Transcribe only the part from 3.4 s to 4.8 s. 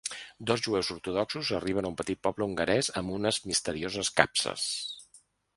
misterioses capses.